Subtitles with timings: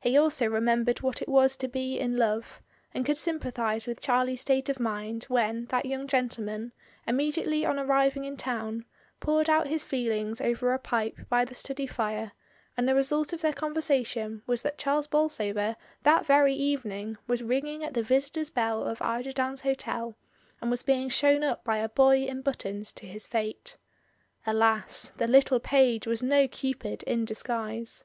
[0.00, 2.60] He also remembered what it was to be in love,
[2.92, 6.72] and could sympathise with Charlie's state of mind when that young gentleman,
[7.06, 8.84] immediately on arriving in town,
[9.20, 12.32] poured out his feelings over a pipe by the study fire;
[12.76, 17.18] and the result of their con versation was that Charles Bolsover that very even ing
[17.28, 20.16] was ringing at the visitors' bell of Eiderdown's Hotel,
[20.60, 23.76] and was being shown up by a boy in but tons to his fate.
[24.44, 25.10] Alas!
[25.16, 28.04] the little page was no cupid in disguise.